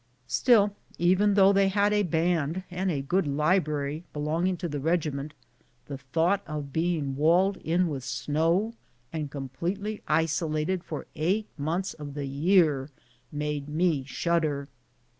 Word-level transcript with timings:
Still, 0.25 0.75
though 0.97 1.53
they 1.53 1.67
had 1.67 1.93
a 1.93 2.01
band 2.01 2.63
and 2.71 2.89
a 2.89 3.03
good 3.03 3.27
li 3.27 3.59
brary 3.59 4.01
belonging 4.13 4.57
to 4.57 4.67
the 4.67 4.79
regiment, 4.79 5.35
the 5.85 5.99
thought 5.99 6.41
of 6.47 6.73
being 6.73 7.15
walled 7.15 7.57
in 7.57 7.87
with 7.87 8.03
snow, 8.03 8.73
and 9.13 9.29
completely 9.29 10.01
isolated 10.07 10.83
for 10.83 11.05
eight 11.15 11.45
months 11.55 11.93
of 11.93 12.15
the 12.15 12.25
year, 12.25 12.89
made 13.31 13.69
me 13.69 14.03
shudder. 14.03 14.69